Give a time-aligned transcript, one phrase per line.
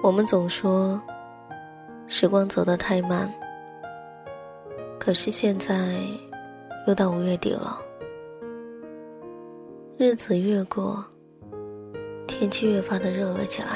[0.00, 1.00] 我们总说
[2.06, 3.30] 时光走得太慢，
[4.98, 5.96] 可是现在
[6.86, 7.78] 又到五月底了，
[9.96, 11.04] 日子越过，
[12.28, 13.68] 天气越发的热了起来。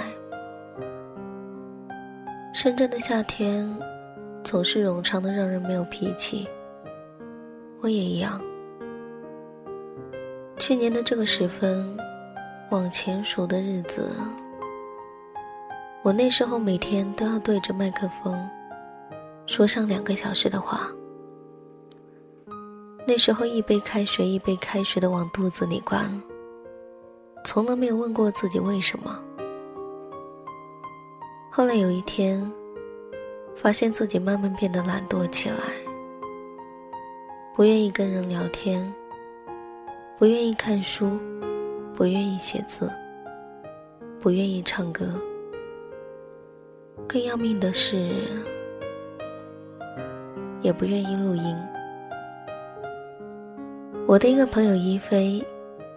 [2.55, 3.69] 深圳的夏天
[4.45, 6.49] 总是冗长的让人没有脾气，
[7.81, 8.41] 我也一样。
[10.57, 11.99] 去年的这个时分，
[12.71, 14.09] 往前数的日子。
[16.05, 18.37] 我那时候每天都要对着麦克风
[19.47, 20.91] 说上两个小时的话。
[23.07, 26.11] 那时候一杯开水一杯开水的往肚子里灌，
[27.45, 29.17] 从来没有问过自己为什么。
[31.53, 32.51] 后来有一天，
[33.55, 35.57] 发现自己慢慢变得懒惰起来，
[37.55, 38.93] 不愿意跟人聊天，
[40.19, 41.17] 不愿意看书，
[41.95, 42.91] 不愿意写字，
[44.21, 45.15] 不愿意唱歌。
[47.09, 48.11] 更要命的是，
[50.63, 51.57] 也不愿意录音。
[54.07, 55.45] 我的一个朋友一菲，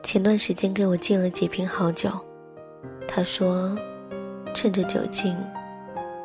[0.03, 2.09] 前段时间给我寄了几瓶好酒，
[3.07, 3.75] 他说，
[4.53, 5.35] 趁着酒劲，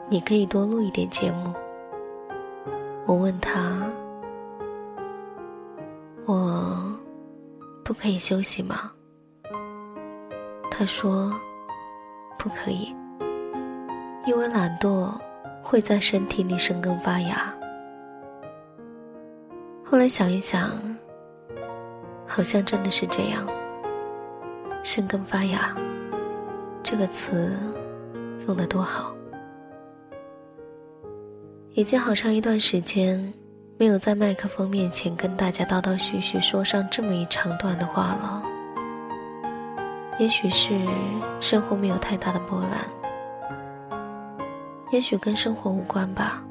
[0.08, 1.52] 你可以多录一点节目。
[3.06, 3.90] 我问他，
[6.26, 6.76] 我
[7.84, 8.92] 不可以休息吗？
[10.70, 11.32] 他说，
[12.38, 12.94] 不可以。
[14.30, 15.10] 因为懒惰
[15.60, 17.52] 会在身体里生根发芽。
[19.84, 20.70] 后来想一想，
[22.28, 23.44] 好像真的是这样。
[24.84, 25.74] 生根发芽
[26.80, 27.58] 这个词
[28.46, 29.12] 用的多好。
[31.72, 33.34] 已经好长一段时间
[33.78, 38.42] 没有在麦克风面前跟大家叨叨絮絮说上这么一长段的话了。
[40.20, 40.78] 也许是
[41.40, 42.99] 生活没有太大的波澜。
[44.90, 46.42] 也许跟生活无关吧，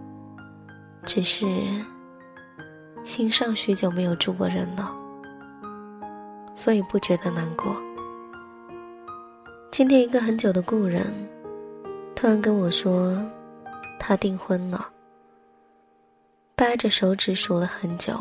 [1.04, 1.46] 只是
[3.04, 4.96] 心上许久没有住过人了，
[6.56, 7.76] 所以不觉得难过。
[9.72, 11.14] 今天一个很久的故人，
[12.16, 13.14] 突然跟我说，
[14.00, 14.88] 他订婚了，
[16.56, 18.18] 掰着手指数了很久，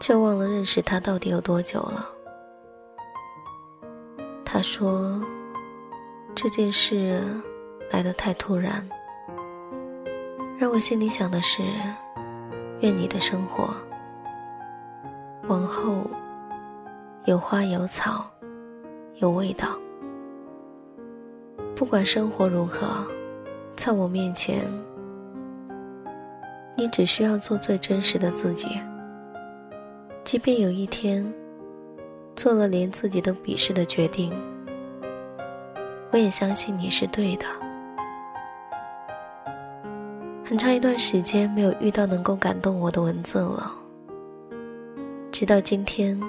[0.00, 2.08] 却忘了认识他到底有多久了。
[4.44, 5.20] 他说，
[6.34, 7.22] 这件事。
[7.90, 8.88] 来的太突然，
[10.58, 11.62] 让我心里想的是：
[12.80, 13.74] 愿你的生活
[15.48, 16.08] 往后
[17.24, 18.24] 有花有草，
[19.16, 19.76] 有味道。
[21.74, 23.04] 不管生活如何，
[23.74, 24.64] 在我面前，
[26.76, 28.68] 你只需要做最真实的自己。
[30.22, 31.26] 即便有一天
[32.36, 34.32] 做了连自己都鄙视的决定，
[36.12, 37.46] 我也相信你是对的。
[40.50, 43.72] 很长一段时间没有遇到能够感动我的文字了，
[45.30, 46.20] 直到今天，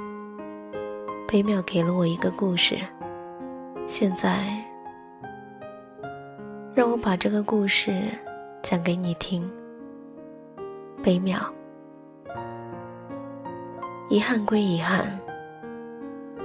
[1.27, 2.77] 北淼给了我一个故事。
[3.87, 4.63] 现在，
[6.75, 7.99] 让我把这个故事
[8.61, 9.51] 讲给你听。
[11.01, 11.41] 北淼，
[14.07, 15.19] 遗憾归遗憾，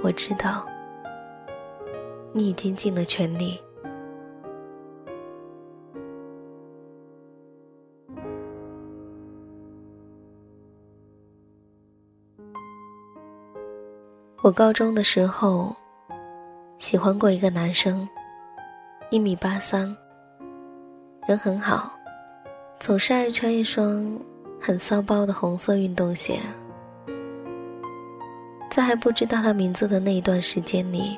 [0.01, 0.65] 我知道，
[2.33, 3.61] 你已经尽了全力。
[14.43, 15.75] 我高中的时候，
[16.77, 18.07] 喜欢过一个男生，
[19.09, 19.93] 一米八三，
[21.27, 21.91] 人很好，
[22.79, 24.15] 总是爱穿一双
[24.61, 26.39] 很骚包的红色运动鞋。
[28.69, 31.17] 在还不知道他名字的那一段时间里，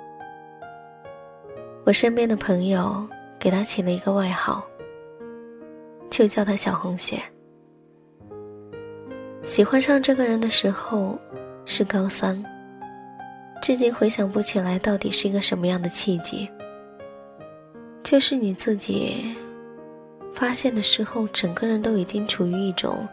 [1.86, 3.06] 我身边的朋友
[3.38, 4.64] 给他起了一个外号，
[6.10, 7.22] 就叫他小红鞋。
[9.44, 11.20] 喜欢上这个人的时候
[11.66, 12.42] 是高三。
[13.62, 16.50] 至今回想不起来到底是一个什么样的契机。
[18.02, 19.36] 就是你自己
[20.34, 23.08] 发现的时候，整个人都已经处于一种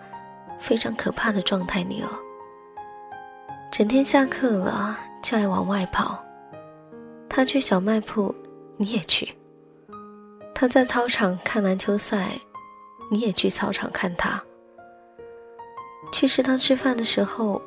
[0.59, 2.11] 非常可怕的状态里了。
[3.73, 6.25] 整天下课了就爱往外跑，
[7.29, 8.35] 他去小卖铺，
[8.77, 9.27] 你也去；
[10.55, 12.41] 他在操场看篮球赛，
[13.11, 14.43] 你也去操场看他。
[16.13, 17.61] 去食堂吃饭的时候，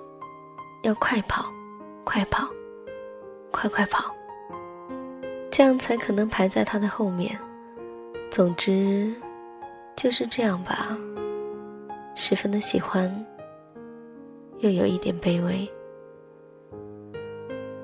[0.81, 1.45] 要快跑，
[2.05, 2.47] 快跑。
[3.51, 4.15] 快快跑，
[5.49, 7.37] 这样才可能排在他的后面。
[8.29, 9.13] 总之，
[9.95, 10.97] 就是这样吧。
[12.15, 13.25] 十分的喜欢，
[14.59, 15.69] 又有一点卑微。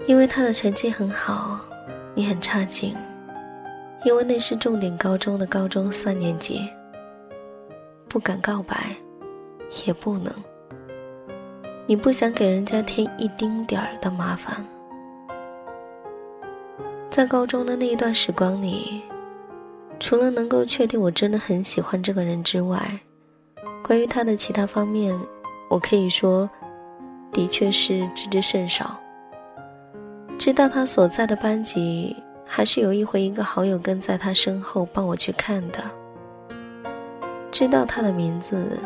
[0.08, 1.60] 因为他的成绩很好，
[2.14, 2.96] 你很差劲，
[4.04, 6.62] 因为那是重点高中的高中三年级，
[8.08, 8.96] 不敢告白，
[9.88, 10.32] 也不能。
[11.88, 14.64] 你不想给人家添一丁点儿的麻烦。
[17.16, 19.02] 在高中的那一段时光里，
[20.02, 22.78] 除了能够确定我真的很喜欢这个人之外，
[23.82, 25.18] 关于他的其他方面，
[25.70, 26.50] 我可以说，
[27.32, 29.00] 的确是知之甚少。
[30.38, 32.14] 知道他所在的班级，
[32.46, 35.80] 还是有一回一个好友跟在他身后帮我去看的。
[37.50, 38.78] 知道他的名字，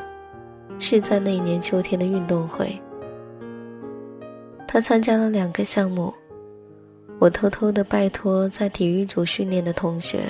[0.77, 2.79] 是在那一年秋天的运动会。
[4.67, 6.13] 他参加了两个项目，
[7.19, 10.23] 我偷偷的拜托在体育组训练的同学，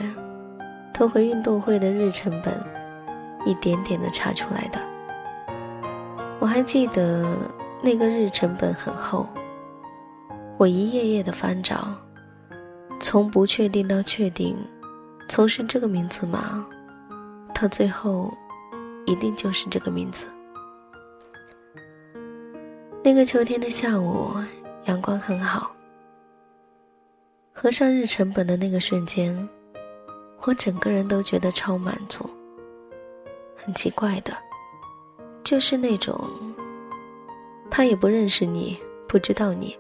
[0.91, 2.51] 偷回运动会的日程本，
[3.45, 4.79] 一点点的查出来的。
[6.39, 7.31] 我还记得
[7.79, 9.27] 那个日程本很厚，
[10.57, 11.95] 我一页页的翻找，
[12.99, 14.57] 从不确定到确定，
[15.27, 16.65] 从是这个名字吗？
[17.53, 18.33] 到最后，
[19.05, 20.25] 一定就是这个名字。
[23.03, 24.33] 那个秋天的下午，
[24.85, 25.71] 阳光很好。
[27.61, 29.37] 合上日程本的那个瞬间，
[30.43, 32.25] 我整个人都觉得超满足。
[33.53, 34.31] 很奇怪的，
[35.43, 36.17] 就是那种
[37.69, 38.79] 他也不认识你，
[39.09, 39.77] 不知道你，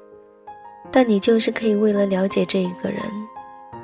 [0.91, 3.01] 但你就是可以为了了解这一个人，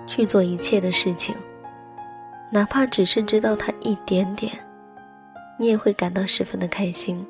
[0.06, 1.34] 去做一切的事情，
[2.52, 4.52] 哪怕只是知道他一点点，
[5.58, 7.26] 你也会感到十分的开心。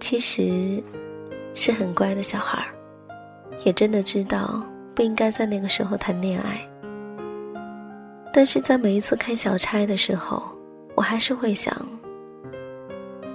[0.00, 0.82] 其实，
[1.54, 2.74] 是很乖的小孩儿，
[3.64, 4.60] 也真的知道
[4.94, 6.60] 不应该在那个时候谈恋爱。
[8.32, 10.42] 但是在每一次开小差的时候，
[10.94, 11.74] 我还是会想，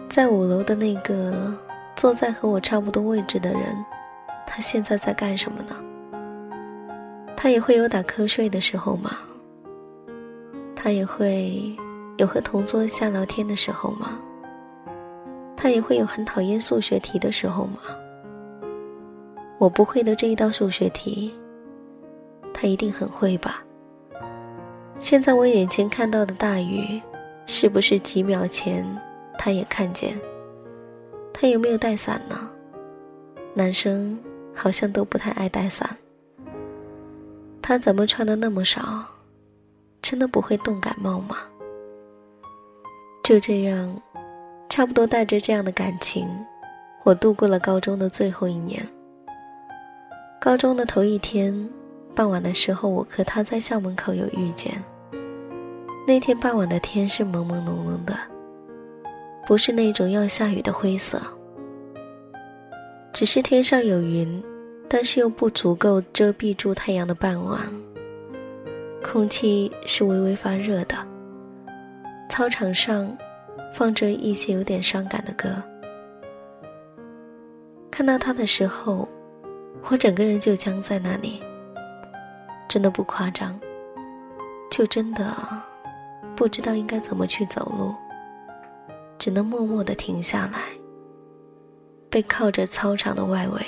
[0.09, 1.53] 在五楼的那个
[1.95, 3.61] 坐在和我差不多位置的人，
[4.45, 5.75] 他现在在干什么呢？
[7.35, 9.17] 他也会有打瞌睡的时候吗？
[10.75, 11.75] 他也会
[12.17, 14.19] 有和同桌瞎聊天的时候吗？
[15.55, 17.79] 他也会有很讨厌数学题的时候吗？
[19.57, 21.33] 我不会的这一道数学题，
[22.61, 23.63] 他一定很会吧？
[24.99, 27.01] 现在我眼前看到的大雨，
[27.45, 28.85] 是不是几秒前
[29.37, 30.19] 他也看见？
[31.33, 32.49] 他有没有带伞呢？
[33.53, 34.19] 男生
[34.53, 35.89] 好像都不太爱带伞。
[37.61, 39.05] 他怎么穿的那么少？
[40.01, 41.37] 真的不会冻感冒吗？
[43.23, 44.01] 就这样。
[44.67, 46.27] 差不多带着这样的感情，
[47.03, 48.85] 我度过了高中的最后一年。
[50.41, 51.69] 高中的头一天，
[52.19, 54.73] 傍晚的时候，我和他在校门口有遇见。
[56.05, 58.13] 那天傍晚的天是朦朦胧胧的，
[59.47, 61.17] 不是那种要下雨的灰色，
[63.13, 64.43] 只是天上有云，
[64.89, 67.61] 但是又不足够遮蔽住太阳的傍晚。
[69.01, 70.97] 空气是微微发热的，
[72.29, 73.17] 操场上。
[73.71, 75.49] 放着一些有点伤感的歌。
[77.91, 79.07] 看到他的时候，
[79.83, 81.39] 我整个人就僵在那里，
[82.69, 83.59] 真的不夸张，
[84.71, 85.35] 就真的
[86.35, 87.93] 不知道应该怎么去走路，
[89.17, 90.61] 只能默默的停下来，
[92.09, 93.61] 背靠着操场的外围，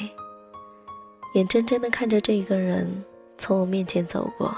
[1.33, 3.03] 眼睁睁的看着这个人
[3.37, 4.55] 从我面前走过。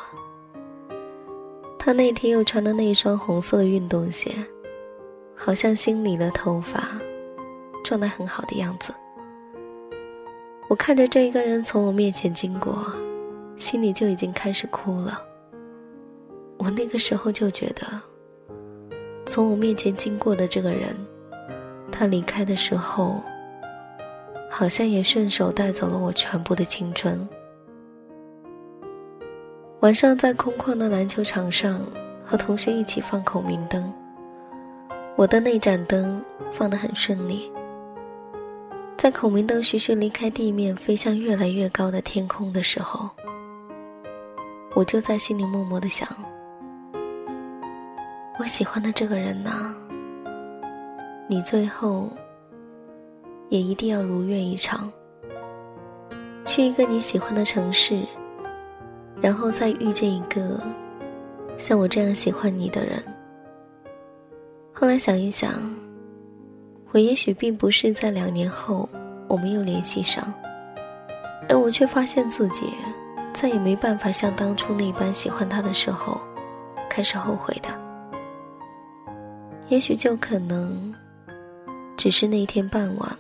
[1.80, 4.32] 他那天又穿的那双红色的运动鞋。
[5.36, 6.88] 好像新理了头发，
[7.84, 8.94] 状态很好的样子。
[10.70, 12.86] 我看着这一个人从我面前经过，
[13.58, 15.22] 心里就已经开始哭了。
[16.58, 17.86] 我那个时候就觉得，
[19.26, 20.96] 从我面前经过的这个人，
[21.92, 23.22] 他离开的时候，
[24.50, 27.28] 好像也顺手带走了我全部的青春。
[29.82, 31.86] 晚上在空旷的篮球场上，
[32.24, 33.94] 和同学一起放孔明灯。
[35.16, 37.52] 我的那盏灯放得很顺利，
[38.96, 43.10] 在孔明灯徐徐离开地面，飞向越来越高的天空的时候，
[44.76, 46.08] 我就在心里默默的想：
[48.40, 49.72] 我喜欢的这个人呐，
[51.28, 52.10] 你最后
[53.50, 54.92] 也一定要如愿以偿，
[56.44, 58.04] 去一个你喜欢的城市，
[59.22, 60.60] 然后再遇见一个
[61.56, 63.02] 像我这样喜欢你的人。
[64.74, 65.52] 后来想一想，
[66.92, 68.90] 我也许并不是在两年后
[69.28, 70.34] 我们又联系上，
[71.48, 72.66] 而我却发现自己
[73.34, 76.22] 再也没办法像当初那般喜欢他的时候
[76.90, 77.70] 开始后悔的。
[79.70, 80.94] 也许就可能
[81.98, 83.18] 只是那天傍晚，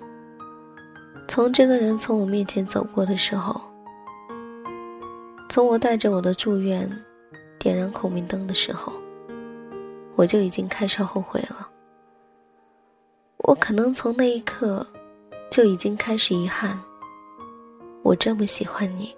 [1.27, 3.59] 从这个人从我面前走过的时候，
[5.49, 6.89] 从我带着我的祝愿
[7.57, 8.93] 点燃孔明灯的时候，
[10.15, 11.67] 我就已经开始后悔了。
[13.37, 14.85] 我可能从那一刻
[15.49, 16.79] 就已经开始遗憾。
[18.03, 19.15] 我这么喜欢你，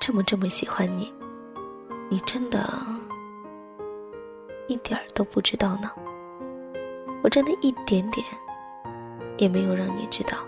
[0.00, 1.12] 这么这么喜欢你，
[2.08, 2.68] 你真的
[4.66, 5.90] 一点儿都不知道呢。
[7.22, 8.24] 我真的一点点
[9.36, 10.38] 也没有让你知道。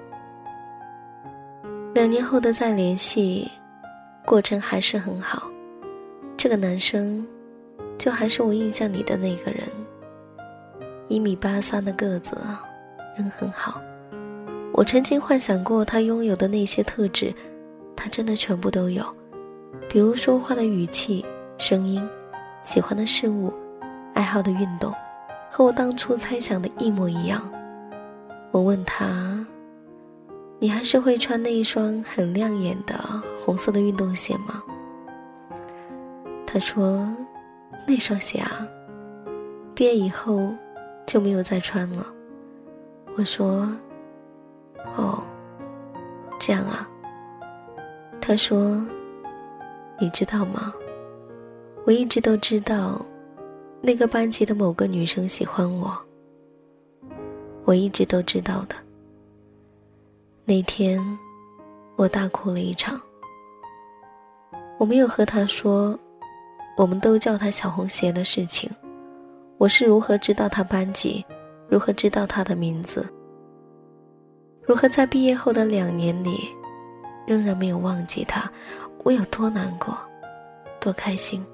[1.92, 3.50] 两年后的再联系，
[4.24, 5.42] 过程还是很好。
[6.36, 7.26] 这个男生，
[7.98, 9.68] 就还是我印象里的那个人。
[11.08, 12.38] 一米八三的个子，
[13.16, 13.80] 人很好。
[14.72, 17.34] 我曾经幻想过他拥有的那些特质，
[17.96, 19.04] 他真的全部都有。
[19.92, 21.26] 比如说话的语气、
[21.58, 22.08] 声音、
[22.62, 23.52] 喜欢的事物、
[24.14, 24.94] 爱好的运动，
[25.50, 27.42] 和我当初猜想的一模一样。
[28.52, 29.44] 我问他。
[30.62, 32.94] 你还是会穿那一双很亮眼的
[33.42, 34.62] 红色的运动鞋吗？
[36.46, 37.08] 他说
[37.88, 38.68] ：“那双鞋啊，
[39.74, 40.52] 毕业以后
[41.06, 42.06] 就没有再穿了。”
[43.16, 43.66] 我说
[44.96, 45.22] ：“哦，
[46.38, 46.86] 这样啊。”
[48.20, 48.78] 他说
[50.00, 50.72] ：“你知道吗？
[51.84, 53.04] 我一直都知道，
[53.82, 55.94] 那个班级的某个女生喜欢我。
[57.66, 58.74] 我一直都知道的。”
[60.46, 61.00] 那天，
[61.96, 63.00] 我大哭了一场。
[64.78, 65.96] 我没有和他说，
[66.78, 68.70] 我们都叫他小红鞋的事情。
[69.58, 71.22] 我是如何知道他班级，
[71.68, 73.06] 如何知道他的名字，
[74.62, 76.48] 如何在毕业后的两年里，
[77.26, 78.50] 仍然没有忘记他。
[79.02, 79.96] 我有多难过，
[80.80, 81.44] 多开心，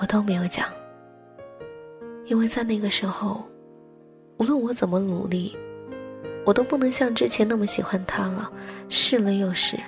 [0.00, 0.66] 我都没有讲。
[2.26, 3.42] 因为在那个时候，
[4.38, 5.56] 无论我怎么努力。
[6.46, 8.50] 我都不能像之前那么喜欢他了，
[8.88, 9.78] 试了又试，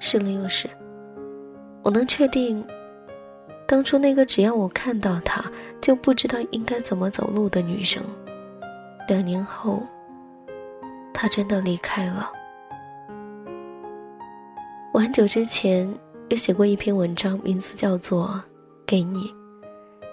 [0.00, 0.68] 试了又试。
[1.82, 2.66] 我能确定，
[3.66, 5.44] 当初那个只要我看到他
[5.78, 8.02] 就不知道应该怎么走路的女生，
[9.06, 9.82] 两年后，
[11.12, 12.32] 他真的离开了。
[14.98, 15.88] 我很久之前
[16.28, 18.26] 有写过一篇文章，名字叫做
[18.84, 19.28] 《给你》，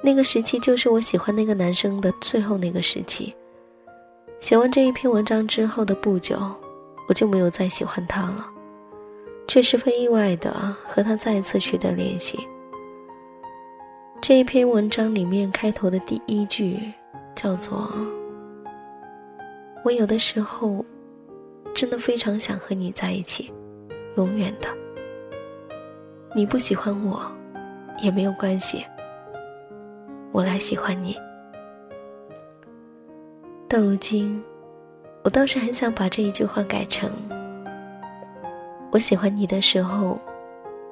[0.04, 3.34] 那个时期就是我喜欢那个男生的最后那个时期。
[4.40, 6.38] 写完这一篇文章之后的不久，
[7.08, 8.48] 我就没有再喜欢他了，
[9.48, 10.52] 却十分意外的
[10.88, 12.38] 和他再次取得联系。
[14.22, 16.80] 这一篇文章里面开头的第一句
[17.34, 17.92] 叫做
[19.84, 20.86] ：“我有的时候
[21.74, 23.52] 真的非常想和你在一起，
[24.16, 24.68] 永远的。
[26.34, 27.22] 你不喜欢我
[28.02, 28.86] 也没有关系，
[30.32, 31.18] 我来喜欢你。”
[33.68, 34.42] 到如今，
[35.24, 37.12] 我倒是很想把这一句话改成
[38.92, 40.20] ：“我喜欢你的时候，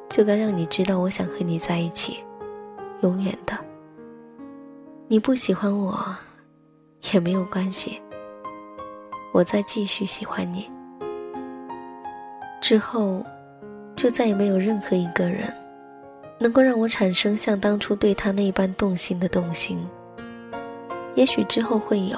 [0.09, 2.17] 就该让你知道我想和你在一起，
[3.01, 3.53] 永远的。
[5.07, 6.03] 你不喜欢我，
[7.13, 8.01] 也没有关系，
[9.31, 10.69] 我再继续喜欢你。
[12.63, 13.21] 之后，
[13.93, 15.53] 就再也没有任何一个人，
[16.39, 19.85] 能够让我产生像当初对他那般动心的动心。
[21.15, 22.17] 也许之后会有。”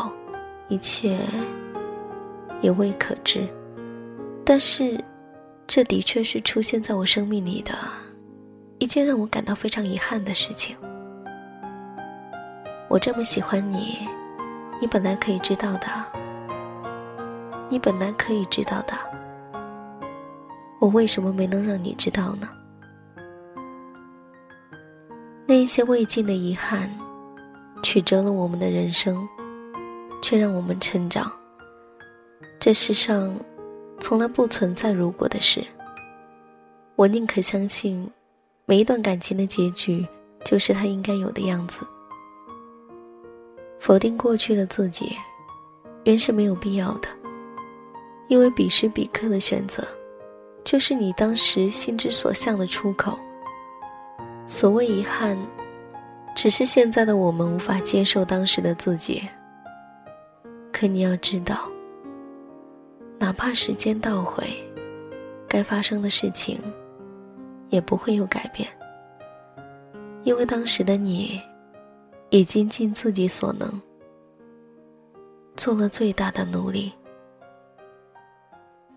[0.68, 1.16] 一切
[2.60, 3.48] 也未可知，
[4.44, 5.00] 但是，
[5.68, 7.72] 这的确是出现在我生命里的
[8.80, 10.76] 一件让我感到非常遗憾的事情。
[12.88, 14.08] 我这么喜欢你，
[14.82, 15.88] 你本来可以知道的，
[17.70, 18.94] 你本来可以知道的，
[20.80, 22.50] 我为什么没能让你知道呢？
[25.48, 26.90] 那一些未尽的遗憾，
[27.84, 29.28] 曲折了我们的人生。
[30.26, 31.32] 却让我们成长。
[32.60, 33.32] 这世上
[34.00, 35.64] 从来不存在如果的事。
[36.96, 38.10] 我宁可相信，
[38.66, 40.04] 每一段感情的结局
[40.44, 41.86] 就是它应该有的样子。
[43.80, 45.16] 否定过去的自己，
[46.06, 47.08] 原是没有必要的。
[48.28, 49.88] 因为彼时彼刻的选择，
[50.66, 53.18] 就是你当时心之所向的出口。
[54.48, 55.38] 所谓遗憾，
[56.36, 59.22] 只是现在的我们无法接受当时的自己。
[60.74, 61.70] 可你要知道，
[63.20, 64.44] 哪怕时间倒回，
[65.48, 66.60] 该发生的事情
[67.70, 68.68] 也不会有改变，
[70.24, 71.40] 因为当时的你
[72.32, 73.82] 已经尽自己所能，
[75.56, 76.92] 做了最大的努力，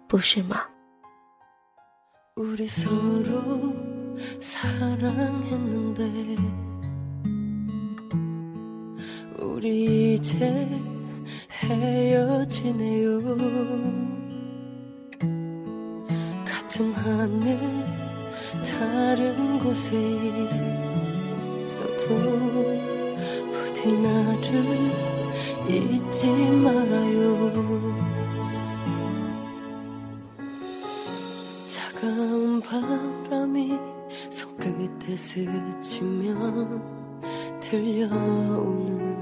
[0.09, 0.63] 不是吗？
[2.39, 3.75] 우리 서로
[4.39, 6.37] 사랑했는데
[9.41, 10.69] 우리 이제
[11.65, 13.21] 헤어지네요.
[16.47, 17.59] 같은 하늘
[18.65, 19.97] 다른 곳에
[21.61, 22.07] 있어도
[23.51, 24.93] 부디 나를
[25.69, 26.29] 잊지
[26.63, 27.49] 말아요.
[32.61, 33.79] 바람이
[34.31, 36.83] 손끝에 스치면
[37.61, 39.17] 들려오는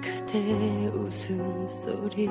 [0.00, 2.28] 그대 웃음소리.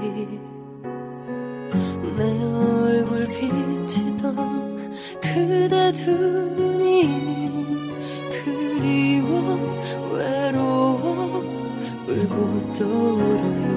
[2.17, 7.09] 내 얼굴 비치던 그대 두 눈이
[8.43, 9.57] 그리워
[10.13, 11.41] 외로워
[12.07, 13.72] 울고 또 울어요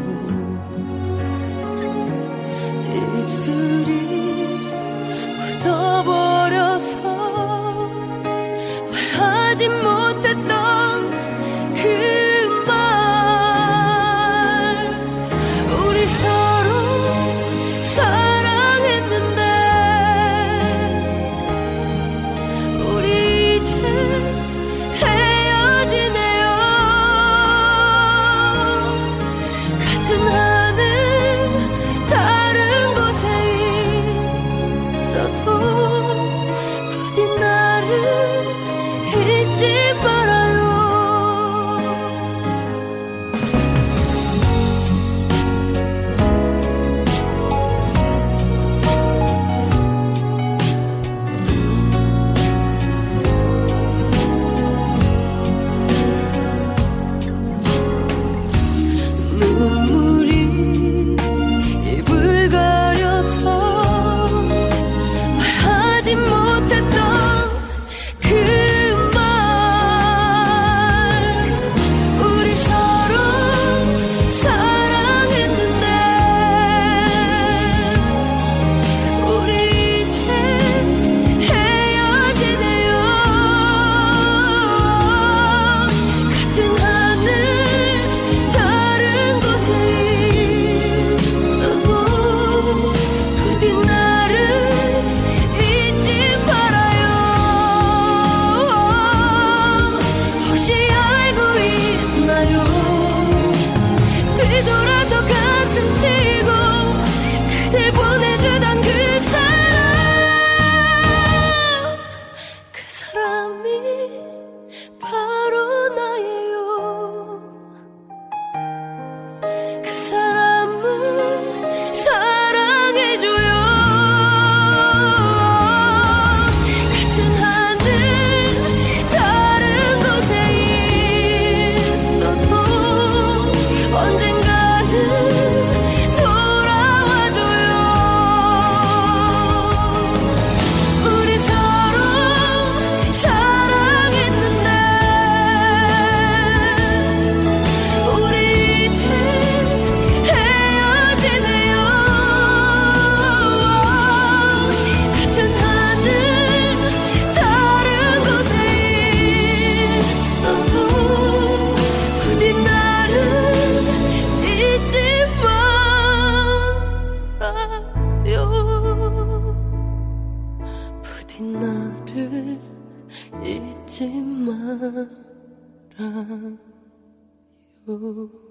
[177.88, 178.45] Oh.